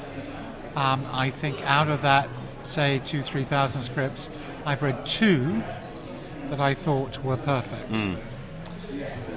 [0.75, 2.29] Um, I think out of that,
[2.63, 4.29] say two, three thousand scripts,
[4.65, 5.61] I've read two
[6.49, 7.89] that I thought were perfect.
[7.89, 8.15] Hmm.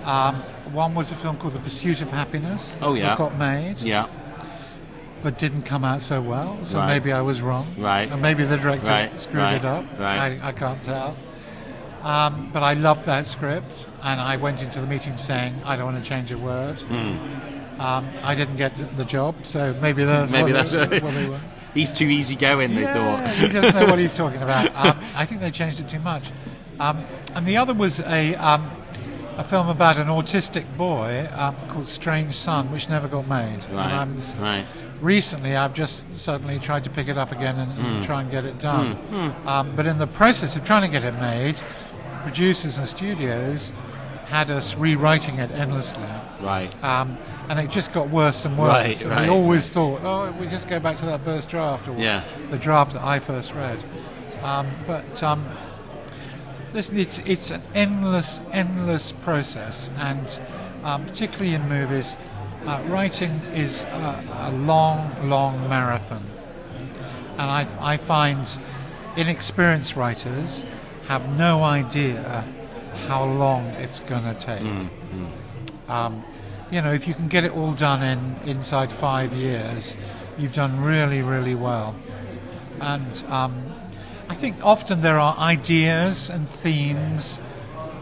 [0.05, 0.35] Um,
[0.73, 2.77] one was a film called The Pursuit of Happyness.
[2.83, 3.11] Oh, yeah.
[3.11, 4.07] that got made, yeah
[5.23, 6.59] but didn't come out so well.
[6.65, 6.87] So Right.
[6.89, 7.75] maybe I was wrong.
[7.79, 8.13] Right.
[8.13, 9.87] And maybe the director Right, screwed right, it up.
[9.99, 10.39] right.
[10.43, 11.17] I, I can't tell.
[12.03, 15.87] Um, but I loved that script, and I went into the meeting saying I don't
[15.87, 16.77] want to change a word.
[17.79, 20.31] Um, I didn't get the job, so maybe that's.
[20.33, 21.03] Maybe what, that's they, it.
[21.03, 21.41] what they were.
[21.75, 24.67] he's too easygoing they Yeah, thought he doesn't know what he's talking about.
[24.77, 26.23] Um, I think they changed it too much.
[26.79, 28.71] Um, and the other was a um,
[29.37, 33.65] a film about an autistic boy um, called Strange Son, which never got made.
[33.67, 34.65] And right I'm right
[35.01, 37.85] recently, I've just suddenly tried to pick it up again and, Hmm.
[37.87, 38.97] and try and get it done.
[39.47, 41.57] Um, but in the process of trying to get it made,
[42.23, 43.73] producers and studios
[44.27, 46.03] had us rewriting it endlessly.
[46.41, 47.17] right Um,
[47.49, 48.69] and it just got worse and worse.
[48.73, 49.23] Right, And right.
[49.23, 52.23] We always thought, oh, we just go back to that first draft, or Yeah.
[52.51, 53.79] the draft that I first read.
[54.43, 55.47] Um, but um,
[56.73, 60.41] listen, it's it's an endless, endless process, and
[60.85, 62.17] um, particularly in movies,
[62.67, 66.23] uh, writing is a, a long, long marathon.
[67.39, 68.47] And I, I find
[69.17, 70.65] inexperienced writers
[71.09, 72.45] have no idea
[73.09, 74.63] how long it's going to take.
[75.89, 76.25] Um,
[76.71, 79.97] you know, if you can get it all done in inside five years,
[80.39, 81.95] you've done really, really well.
[82.81, 83.63] And um,
[84.29, 87.39] I think often there are ideas and themes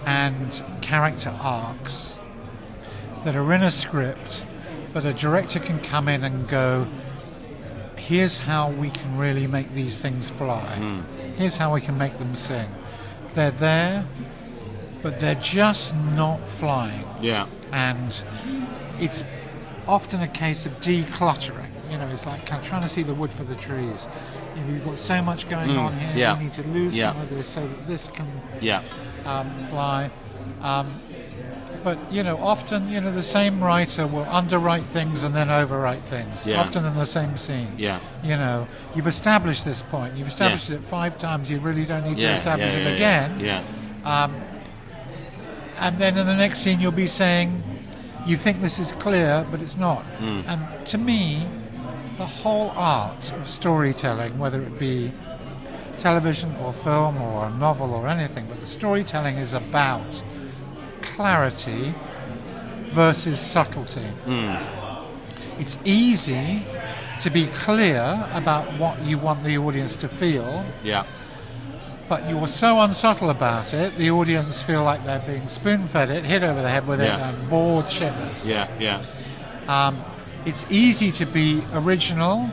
[0.06, 2.16] and character arcs
[3.24, 4.44] that are in a script,
[4.92, 6.86] but a director can come in and go,
[7.96, 11.02] here's how we can really make these things fly.
[11.36, 12.68] Here's how we can make them sing.
[13.34, 14.06] They're there,
[15.02, 17.04] but they're just not flying.
[17.20, 17.46] Yeah.
[17.72, 18.22] And
[19.00, 19.24] it's
[19.88, 21.68] often a case of decluttering.
[21.90, 24.08] You know, it's like kind of trying to see the wood for the trees.
[24.56, 26.10] You know, you've got so much going on here.
[26.10, 26.36] Mm, yeah.
[26.36, 27.12] You need to lose Yeah.
[27.12, 28.26] some of this so that this can
[28.60, 28.82] Yeah.
[29.26, 30.10] um, fly.
[30.62, 30.86] Um,
[31.82, 36.02] but you know, often you know the same writer will underwrite things and then overwrite
[36.02, 36.46] things.
[36.46, 36.60] Yeah.
[36.60, 37.72] Often in the same scene.
[37.76, 37.98] Yeah.
[38.22, 40.16] You know, you've established this point.
[40.16, 41.50] You've established it five times.
[41.50, 42.28] You really don't need Yeah.
[42.32, 42.94] to establish yeah, it yeah,
[43.26, 43.40] again.
[43.40, 44.32] Yeah.
[45.82, 47.62] And then in the next scene, you'll be saying,
[48.24, 50.40] "You think this is clear, but it's not." Hmm.
[50.46, 51.46] And to me,
[52.16, 55.12] the whole art of storytelling, whether it be
[55.98, 60.22] television or film or a novel or anything, but the storytelling is about
[61.00, 61.94] clarity
[62.88, 64.06] versus subtlety.
[65.58, 66.62] It's easy
[67.22, 71.04] to be clear about what you want the audience to feel, Yeah.
[72.08, 76.24] But you're so unsubtle about it, the audience feel like they're being spoon fed it,
[76.24, 78.44] hit over the head with it, and bored shitless.
[78.44, 78.68] Yeah.
[78.78, 79.02] Yeah.
[80.44, 82.50] It's easy to be original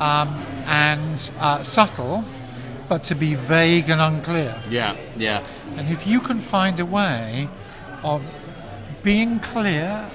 [0.00, 0.28] um,
[0.66, 2.24] and uh, subtle,
[2.88, 4.60] but to be vague and unclear.
[4.70, 4.96] Yeah.
[5.16, 5.44] Yeah.
[5.76, 7.48] And if you can find a way
[8.04, 8.22] of
[9.02, 10.08] being clear,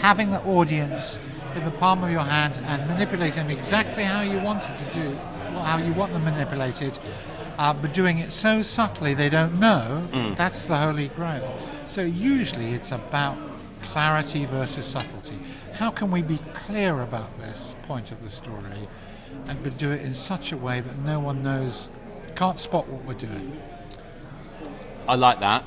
[0.00, 1.20] having the audience
[1.54, 4.92] in the palm of your hand and manipulating them exactly how you want it to
[4.94, 5.18] do,
[5.52, 6.98] how you want them manipulated,
[7.58, 11.58] uh, but doing it so subtly they don't know, that's the holy grail.
[11.88, 13.36] So usually it's about
[13.82, 15.38] clarity versus subtlety.
[15.74, 18.88] How can we be clear about this point of the story
[19.46, 21.90] and but do it in such a way that no one knows,
[22.34, 23.60] can't spot what we're doing?
[25.08, 25.64] I like that,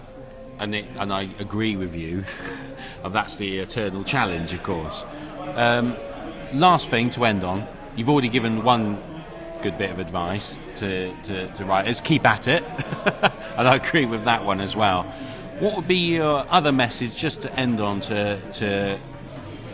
[0.60, 2.24] and it, and I agree with you.
[3.04, 5.06] and that's the eternal challenge, of course.
[5.56, 5.96] Um,
[6.54, 9.02] last thing to end on, you've already given one
[9.64, 12.64] good bit of advice to, to, to writers: keep at it,
[13.58, 15.04] and I agree with that one as well.
[15.60, 19.00] What would be your other message, just to end on, to to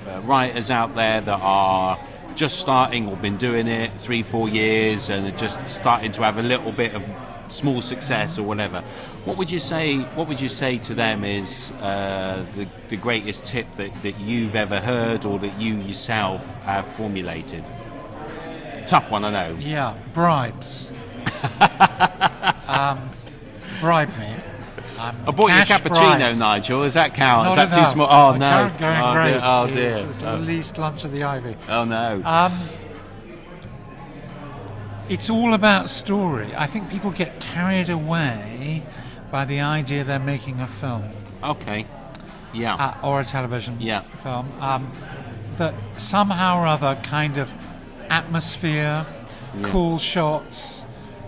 [0.08, 1.98] uh, writers out there that are
[2.36, 6.38] just starting or been doing it three, four years and are just starting to have
[6.38, 7.04] a little bit of
[7.50, 8.82] small success or whatever?
[9.26, 9.98] What would you say?
[9.98, 14.56] What would you say to them is uh, the, the greatest tip that, that you've
[14.56, 17.64] ever heard or that you yourself have formulated?
[18.90, 19.56] Tough one, I know.
[19.60, 20.90] Yeah, bribes.
[22.68, 23.10] um,
[23.80, 24.34] bribe me.
[25.00, 26.40] Um, I bought you a cappuccino, bribes.
[26.40, 26.82] Nigel.
[26.82, 27.44] Does that count?
[27.46, 28.08] Not is that too small?
[28.10, 28.38] Oh My
[28.70, 28.78] no!
[28.80, 29.42] going Oh dear!
[29.44, 30.04] Oh is dear!
[30.20, 31.56] The Oh, least lunch of the ivy.
[31.70, 32.22] oh no!
[32.26, 32.52] Um,
[35.08, 36.54] it's all about story.
[36.56, 38.84] I think people get carried away
[39.32, 41.04] by the idea they're making a film
[41.44, 41.86] Okay.
[42.54, 42.74] Yeah.
[42.76, 44.02] uh, or a television Yeah.
[44.02, 44.48] film.
[44.62, 44.92] Um,
[45.58, 47.54] that somehow or other kind of
[48.10, 49.06] atmosphere,
[49.64, 50.86] cool shots,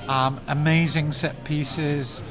[0.08, 2.22] um, amazing set pieces,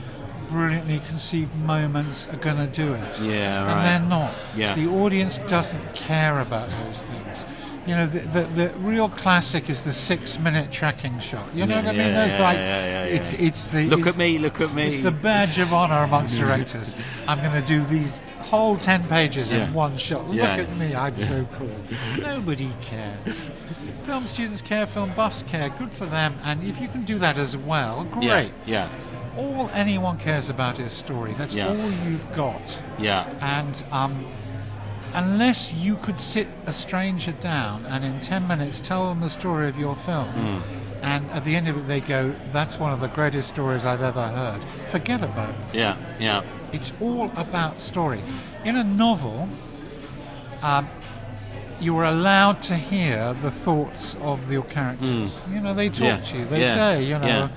[0.49, 3.21] brilliantly conceived moments are going to do it.
[3.21, 3.85] Yeah, right.
[3.87, 4.35] And they're not.
[4.57, 4.75] Yeah.
[4.75, 7.45] The audience doesn't care about those things.
[7.87, 11.47] You know, the, the, the real classic is the six-minute tracking shot.
[11.55, 12.01] You know Yeah, what I mean?
[12.01, 13.17] yeah, There's yeah, like, yeah, yeah, yeah.
[13.21, 14.39] it's it's the look it's- at me!
[14.39, 14.87] Look at me!
[14.89, 16.95] it's the badge of honor amongst directors.
[17.27, 19.65] I'm going to do these whole 10 pages Yeah.
[19.67, 20.27] in one shot.
[20.29, 20.57] Look Yeah.
[20.57, 21.71] at me, I'm so cool.
[22.21, 23.51] Nobody cares.
[24.03, 26.35] Film students care, film buffs care, good for them.
[26.45, 28.53] And if you can do that as well, great.
[28.67, 28.89] Yeah.
[29.39, 31.33] All anyone cares about is story.
[31.35, 32.79] That's all you've got.
[32.99, 33.25] Yeah.
[33.41, 34.27] And um,
[35.15, 39.69] unless you could sit a stranger down and in 10 minutes tell them the story
[39.69, 40.59] of your film, Hmm.
[41.03, 44.03] and at the end of it they go, that's one of the greatest stories I've
[44.03, 45.57] ever heard, forget about it.
[45.73, 45.95] Yeah.
[46.19, 46.41] Yeah.
[46.73, 48.21] It's all about story.
[48.65, 49.49] In a novel,
[50.63, 50.87] um,
[51.81, 55.43] you are allowed to hear the thoughts of your characters.
[55.51, 56.01] You know, they talk.
[56.01, 56.45] Yeah, to you.
[56.47, 57.49] They yeah, say, you know, yeah.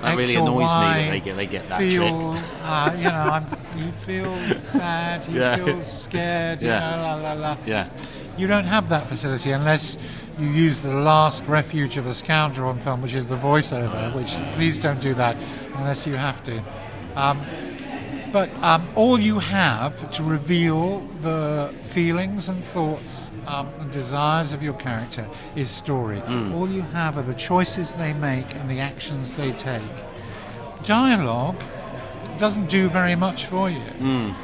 [0.00, 2.42] That X really annoys me that they get- they get that feel, trick.
[2.64, 3.44] Uh, you know, I'm,
[3.78, 5.24] he feels bad.
[5.24, 5.56] He Yeah.
[5.56, 6.60] feels scared.
[6.60, 7.56] You know, la la la.
[7.64, 7.88] Yeah.
[8.36, 9.96] You don't have that facility unless
[10.38, 14.14] you use the last refuge of a scoundrel on film, which is the voiceover.
[14.14, 15.34] Which please don't do that
[15.76, 16.62] unless you have to.
[17.14, 17.40] Um,
[18.36, 24.62] but um, all you have to reveal the feelings and thoughts um, and desires of
[24.62, 26.20] your character is story.
[26.52, 29.80] All you have are the choices they make and the actions they take.
[30.84, 31.58] Dialogue
[32.36, 34.34] doesn't do very much for you.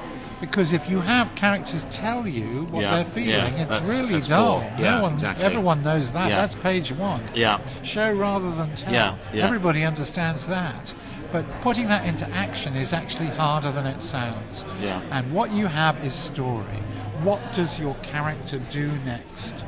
[0.40, 4.61] Because if you have characters tell you what Yeah, they're feeling, yeah, it's really dull.
[4.61, 4.70] cool.
[4.81, 5.44] Yeah, no one, exactly.
[5.44, 6.31] everyone knows that.
[6.31, 7.20] That's page one.
[7.35, 7.61] Yeah.
[7.83, 8.94] Show rather than tell.
[8.94, 9.16] Yeah.
[9.35, 10.94] Everybody understands that.
[11.32, 14.66] But putting that into action is actually harder than it sounds.
[14.80, 15.00] Yeah.
[15.10, 16.78] And what you have is story.
[17.22, 19.64] What does your character do next?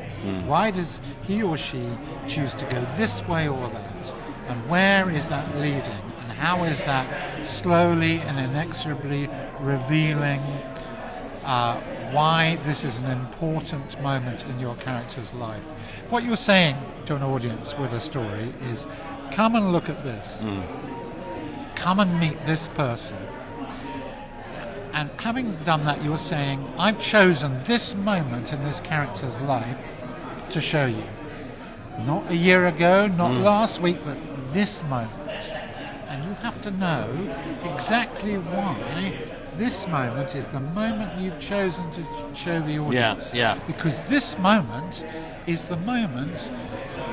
[0.47, 1.87] Why does he or she
[2.27, 4.13] choose to go this way or that?
[4.49, 6.03] And where is that leading?
[6.23, 9.29] And how is that slowly and inexorably
[9.61, 10.41] revealing
[11.45, 11.79] uh,
[12.11, 15.65] why this is an important moment in your character's life?
[16.09, 18.87] What you're saying to an audience with a story is
[19.31, 20.41] come and look at this.
[21.85, 23.19] Come and meet this person.
[24.95, 29.95] And having done that, you're saying, I've chosen this moment in this character's life
[30.49, 31.05] to show you.
[32.07, 33.43] Not a year ago, not hmm.
[33.43, 34.17] last week, but
[34.55, 35.13] this moment.
[36.09, 37.11] And you have to know
[37.75, 39.13] exactly why
[39.57, 43.31] this moment is the moment you've chosen to show the audience.
[43.35, 43.59] yeah.
[43.67, 45.05] Because this moment
[45.47, 46.51] is the moment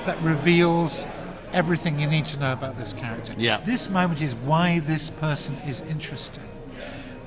[0.05, 1.05] that reveals
[1.53, 3.33] everything you need to know about this character.
[3.37, 3.57] Yeah.
[3.57, 6.43] This moment is why this person is interesting.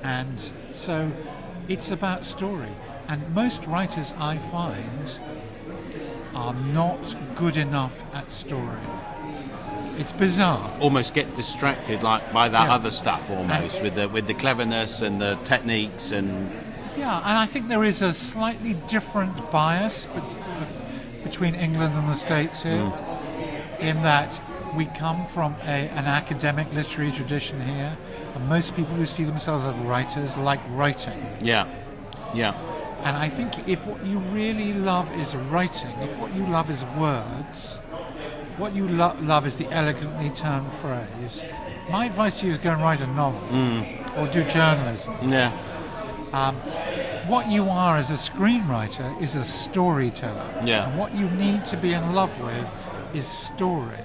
[0.03, 0.37] And
[0.73, 1.11] so
[1.67, 2.69] it's about story.
[3.07, 5.19] And most writers I find
[6.33, 8.79] are not good enough at story.
[9.97, 10.71] It's bizarre.
[10.81, 12.73] almost get distracted like by that Yeah.
[12.75, 16.51] other stuff almost with the with the cleverness and the techniques and
[16.97, 22.09] Yeah, and I think there is a slightly different bias bet- uh, between England and
[22.09, 23.04] the States here, mm.
[23.79, 24.41] In that
[24.75, 27.95] we come from a, an academic literary tradition here,
[28.35, 31.25] and most people who see themselves as writers like writing.
[31.41, 31.67] yeah
[32.33, 32.53] yeah
[33.03, 36.83] And I think if what you really love is writing, if what you love is
[36.97, 37.77] words,
[38.57, 41.43] what you lo- love is the elegantly turned phrase,
[41.89, 44.17] my advice to you is go and write a novel mm.
[44.17, 45.13] or do journalism.
[45.31, 45.51] yeah
[46.33, 46.55] um,
[47.27, 50.45] What you are as a screenwriter is a storyteller.
[50.65, 50.87] Yeah.
[50.89, 52.67] And what you need to be in love with
[53.15, 53.97] is story.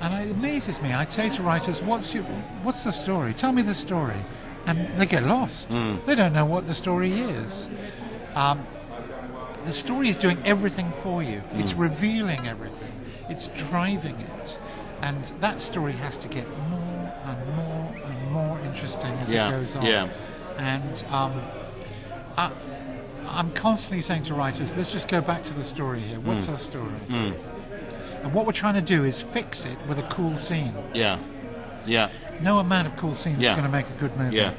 [0.00, 0.92] And it amazes me.
[0.92, 2.24] I say to writers, "What's your,
[2.62, 3.32] what's the story?
[3.34, 4.20] Tell me the story,"
[4.66, 5.68] and they get lost.
[6.06, 7.68] They don't know what the story is.
[8.34, 8.66] Um,
[9.64, 11.42] the story is doing everything for you.
[11.54, 12.92] It's revealing everything.
[13.28, 14.58] It's driving it,
[15.02, 19.50] and that story has to get more and more and more interesting as Yeah, it
[19.52, 19.84] goes on.
[19.86, 20.08] yeah.
[20.58, 21.32] And um,
[22.36, 22.52] I,
[23.28, 26.20] I'm constantly saying to writers, let's just go back to the story here.
[26.20, 26.92] What's our story?
[28.22, 30.74] And what we're trying to do is fix it with a cool scene.
[30.94, 31.18] yeah
[31.86, 33.50] yeah No amount of cool scenes Yeah.
[33.50, 34.36] is going to make a good movie.
[34.36, 34.54] yeah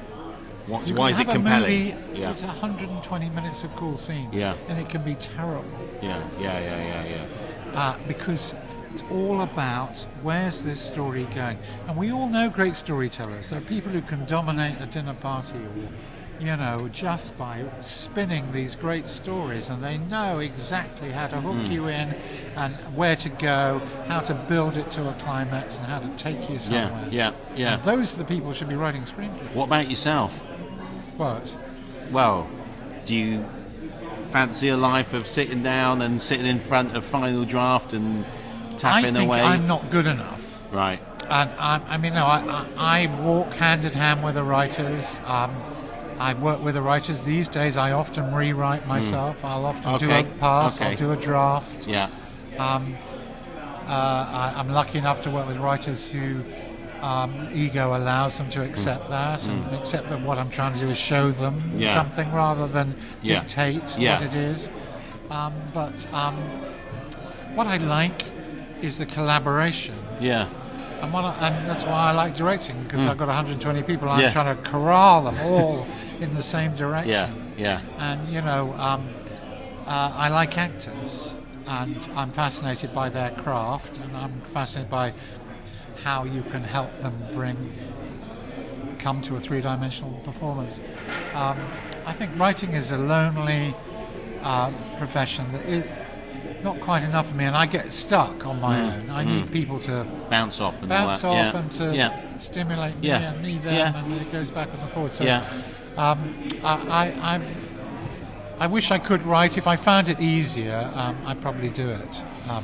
[0.68, 4.34] What's, You why is it compelling movie yeah It's 120 minutes of cool scenes.
[4.34, 4.56] Yeah.
[4.68, 5.66] And it can be terrible.
[6.02, 7.26] yeah yeah yeah yeah
[7.74, 8.56] yeah uh, because
[8.94, 11.58] it's all about where's this story going.
[11.88, 13.50] And we all know great storytellers.
[13.50, 15.90] There are people who can dominate a dinner party or,
[16.40, 21.68] you know, just by spinning these great stories and they know exactly how to hook
[21.72, 22.16] you in
[22.56, 26.50] and where to go, how to build it to a climax and how to take
[26.50, 27.08] you somewhere.
[27.12, 29.54] yeah yeah yeah And those are the people who should be writing screenplays.
[29.54, 30.40] what about yourself
[31.18, 31.58] What?
[32.12, 32.48] well
[33.06, 33.46] do you
[34.26, 38.78] fancy a life of sitting down and sitting in front of final draft and I
[38.78, 40.62] tapping think away I'm not good enough.
[40.72, 42.40] right And I, I mean, no, I,
[42.78, 45.20] I, I walk hand in hand with the writers.
[45.26, 45.52] Um,
[46.20, 47.78] I work with the writers these days.
[47.78, 49.44] I often rewrite myself.
[49.46, 50.80] I'll often do a pass.
[50.82, 50.92] okay.
[50.92, 51.88] I'll do a draft.
[51.88, 52.10] yeah
[52.58, 52.96] Um,
[53.88, 56.42] uh, I, I'm lucky enough to work with writers who
[57.02, 60.90] um, ego allows them to accept that and accept that what I'm trying to do
[60.90, 61.82] is show them Mm.
[61.82, 61.94] Yeah.
[61.94, 63.42] something rather than Yeah.
[63.42, 64.14] dictate Yeah.
[64.20, 64.70] what it is.
[65.30, 66.36] Um, but um,
[67.56, 68.24] what I like
[68.82, 69.96] is the collaboration.
[70.20, 70.48] yeah
[71.02, 74.10] And, what I, and that's why I like directing because I've got 120 people.
[74.10, 74.22] I'm Hmm.
[74.24, 74.30] Yeah.
[74.32, 75.86] trying to corral them all
[76.20, 77.12] in the same direction.
[77.12, 79.08] yeah yeah And you know, um,
[79.86, 81.34] uh, I like actors,
[81.68, 85.14] and I'm fascinated by their craft, and I'm fascinated by
[86.04, 87.58] how you can help them bring
[89.00, 90.80] come to a three-dimensional performance.
[91.34, 91.58] Um,
[92.06, 93.74] I think writing is a lonely
[94.42, 95.86] uh, profession that is
[96.64, 99.10] not quite enough for me, and I get stuck on my own.
[99.10, 101.56] I need people to bounce off and bounce off that.
[101.56, 101.96] and to Mm.
[101.96, 103.32] yeah yeah stimulate me Yeah.
[103.32, 103.98] and me them, Yeah.
[104.04, 105.16] and it goes backwards and forwards.
[105.16, 105.44] So, yeah
[105.98, 107.42] um, I, I,
[108.60, 109.58] I, wish I could write.
[109.58, 112.24] If I found it easier, um, I'd probably do it.
[112.50, 112.64] Um,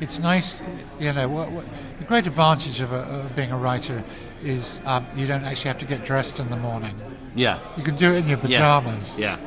[0.00, 0.60] it's nice,
[0.98, 1.28] you know.
[1.28, 1.64] What, what,
[1.98, 4.02] the great advantage of, a, of being a writer
[4.42, 6.94] is um, you don't actually have to get dressed in the morning.
[7.34, 9.38] yeah You can do it in your pajamas, yeah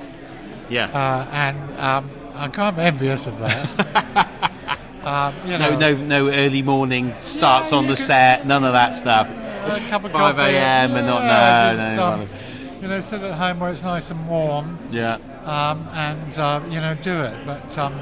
[0.70, 4.30] yeah uh, and um, I'm kind of envious of that.
[5.04, 8.74] um, you no know, no no early morning starts Yeah, on the set none of
[8.74, 9.30] that stuff
[9.68, 10.96] a cup of 5 a.m.
[10.96, 12.28] and not- no, no, no.
[12.82, 14.78] You know, sit at home where it's nice and warm.
[14.92, 15.18] yeah
[15.48, 17.46] um, and uh, you know do it.
[17.46, 17.96] But um,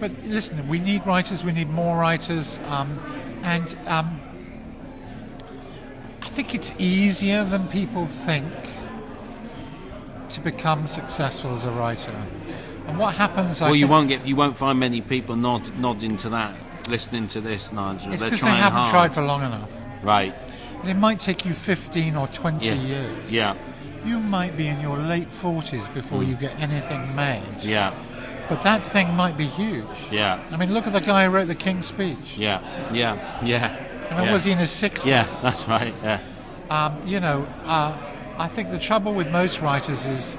[0.00, 1.44] but listen, we need writers.
[1.44, 2.98] We need more writers, um,
[3.42, 4.20] and um,
[6.22, 8.52] I think it's easier than people think
[10.30, 12.14] to become successful as a writer.
[12.86, 13.60] And what happens?
[13.62, 16.54] I well, you think- won't get you won't find many people nod nodding to that,
[16.88, 18.12] listening to this, Nigel.
[18.12, 18.90] It's They're because they haven't hard.
[18.90, 19.70] tried for long enough.
[20.02, 20.34] right.
[20.80, 22.74] And it might take you 15 or 20 Yeah.
[22.74, 23.30] years.
[23.30, 23.54] Yeah.
[24.04, 27.42] You might be in your late 40s before you get anything made.
[27.58, 27.66] Mm.
[27.66, 27.92] Yeah.
[28.48, 29.84] But that thing might be huge.
[30.10, 30.40] Yeah.
[30.50, 32.36] I mean, look at the guy who wrote the King's Speech.
[32.36, 32.60] Yeah.
[32.92, 33.44] Yeah.
[33.44, 33.76] Yeah.
[34.10, 34.32] I mean, yeah.
[34.32, 35.04] was he in his 60s?
[35.06, 35.94] Yeah, that's right.
[36.02, 36.18] Yeah.
[36.70, 37.92] Um, you know, uh,
[38.38, 40.36] I think the trouble with most writers is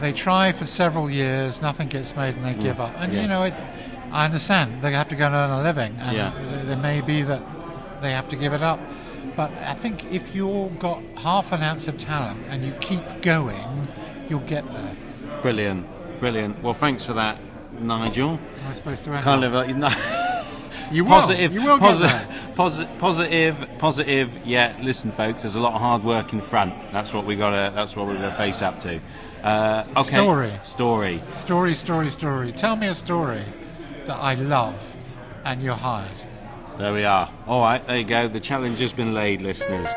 [0.00, 2.92] they try for several years, nothing gets made, and they give up.
[2.98, 3.14] And Mm.
[3.14, 3.22] Yeah.
[3.22, 3.54] you know, it,
[4.12, 6.30] I understand they have to go and earn a living, and Yeah.
[6.32, 7.40] th- there may be that
[8.02, 8.78] they have to give it up.
[9.34, 13.88] But I think if you've got half an ounce of talent and you keep going,
[14.28, 14.96] you'll get there.
[15.42, 15.86] Brilliant.
[16.20, 16.62] Brilliant.
[16.62, 17.40] Well, thanks for that,
[17.80, 18.30] Nigel.
[18.30, 19.52] Am I supposed to end Kind up?
[19.52, 19.90] of a, no,
[20.90, 21.10] you will.
[21.10, 24.46] positive, You will posi- posi- positive, positive.
[24.46, 25.42] Yeah, listen, folks.
[25.42, 26.74] There's a lot of hard work in front.
[26.92, 27.72] That's what we got to.
[27.74, 29.00] That's what we're going to face up to.
[29.42, 30.16] Uh, okay.
[30.16, 30.52] Story.
[30.62, 31.22] Story.
[31.32, 32.52] Story, story, story.
[32.52, 33.44] Tell me a story
[34.06, 34.96] that I love,
[35.44, 36.22] and you're hired.
[36.78, 37.30] There we are.
[37.46, 37.84] All right.
[37.86, 38.28] There you go.
[38.28, 39.88] The challenge has been laid, listeners.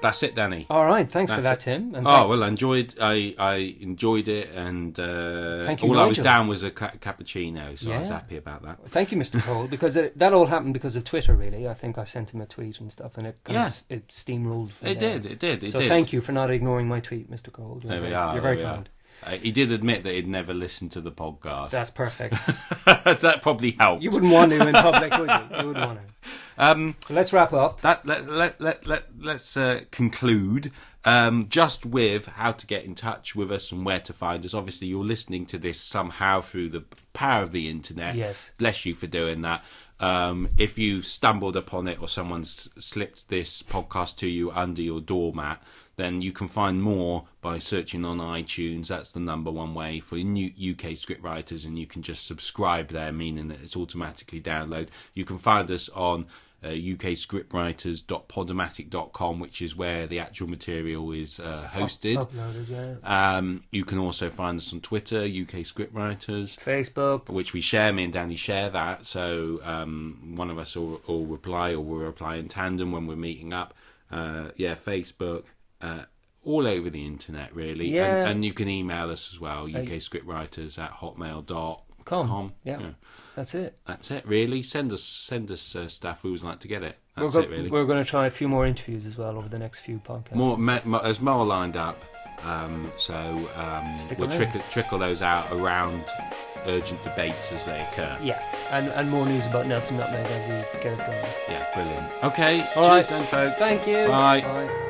[0.00, 0.66] That's it, Danny.
[0.68, 1.60] All right, thanks for that, it.
[1.60, 1.94] Tim.
[1.94, 2.96] And Oh well, I enjoyed.
[3.00, 6.90] I I enjoyed it, and uh, Thank you, all I was down was a ca-
[7.00, 8.78] cappuccino, so I was happy about that.
[8.90, 9.40] Thank you, Mr.
[9.40, 11.36] Cole, because it, that all happened because of Twitter.
[11.36, 13.66] Really, I think I sent him a tweet and stuff, and it Yeah.
[13.66, 14.70] of it steamrolled.
[14.82, 15.20] It there.
[15.20, 15.26] did.
[15.26, 15.62] It did.
[15.62, 15.88] It so did.
[15.88, 17.52] thank you for not ignoring my tweet, Mr.
[17.52, 17.78] Cole.
[17.84, 18.32] You're There we very, are.
[18.32, 18.88] You're very we kind.
[19.24, 21.70] Uh, he did admit that he'd never listened to the podcast.
[21.70, 22.34] That's perfect.
[22.86, 24.02] that probably helped.
[24.02, 25.58] you wouldn't want to in public, would you?
[25.60, 26.04] You wouldn't want to.
[26.58, 27.80] Um, So let's wrap up.
[27.80, 30.70] that let let let let let's uh, conclude
[31.04, 34.52] um, just with how to get in touch with us and where to find us.
[34.52, 38.16] Obviously, you're listening to this somehow through the power of the internet.
[38.16, 38.50] Yes.
[38.58, 39.64] Bless you for doing that.
[39.98, 45.00] Um, if you've stumbled upon it or someone's slipped this podcast to you under your
[45.00, 45.60] doormat,
[46.02, 48.88] then you can find more by searching on iTunes.
[48.88, 53.12] That's the number one way for new UK scriptwriters, and you can just subscribe there,
[53.12, 54.88] meaning that it's automatically download.
[55.14, 56.26] You can find us on
[56.64, 62.16] uh, ukscriptwriters.podomatic.com, which is where the actual material is uh, hosted.
[62.16, 62.94] Uploaded, yeah.
[63.36, 67.28] Um, you can also find us on Twitter, UK Scriptwriters Facebook.
[67.28, 67.92] which we share.
[67.92, 72.00] Me and Danny share that, so um, one of us will, will reply, or we'll
[72.00, 73.72] reply in tandem when we're meeting up.
[74.10, 75.44] Uh, yeah, Facebook,
[75.82, 76.04] uh,
[76.44, 77.88] all over the internet, really.
[77.88, 78.16] Yeah.
[78.16, 81.76] And, and you can email us as well, ukscriptwriters at hotmail.com.
[82.04, 82.54] Com.
[82.64, 82.90] Yeah.
[83.36, 83.78] That's it.
[83.86, 84.62] That's it, really.
[84.62, 86.22] Send us send us uh, stuff.
[86.22, 86.98] We always like to get it.
[87.16, 87.70] That's we're, it, really.
[87.70, 90.34] we're going to try a few more interviews as well over the next few podcasts.
[90.34, 92.02] More, me, mo- there's more lined up,
[92.44, 96.04] um, so um, we'll trickle, trickle those out around
[96.66, 98.18] urgent debates as they occur.
[98.22, 101.26] Yeah, and, and more news about Nelson Nutmeg as we get it going.
[101.48, 102.24] Yeah, brilliant.
[102.24, 103.06] Okay, All cheers right.
[103.06, 103.58] then, folks.
[103.58, 104.08] Thank you.
[104.08, 104.40] Bye.
[104.40, 104.88] Bye.